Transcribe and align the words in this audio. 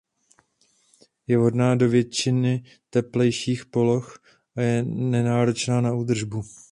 Je 1.27 1.37
vhodná 1.37 1.75
do 1.75 1.89
většiny 1.89 2.63
teplejších 2.89 3.65
poloh 3.65 4.21
a 4.55 4.61
je 4.61 4.83
nenáročná 4.83 5.81
na 5.81 5.93
údržbu. 5.93 6.43